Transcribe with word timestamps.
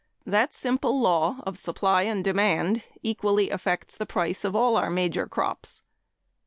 That 0.25 0.51
simple 0.51 0.99
law 0.99 1.41
of 1.45 1.59
supply 1.59 2.01
and 2.09 2.23
demand 2.23 2.83
equally 3.03 3.51
affects 3.51 3.95
the 3.95 4.07
price 4.07 4.43
of 4.43 4.55
all 4.55 4.75
our 4.75 4.89
major 4.89 5.27
crops. 5.27 5.83